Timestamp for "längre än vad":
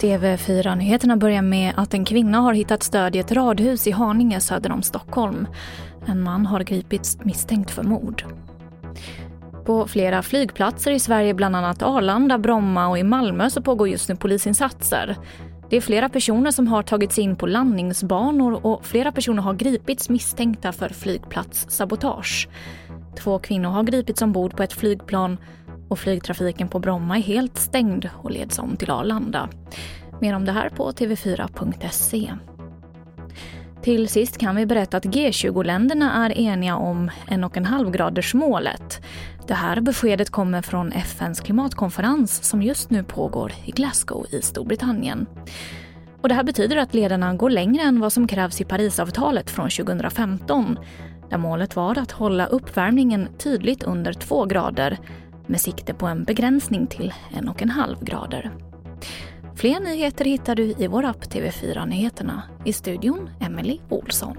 47.50-48.12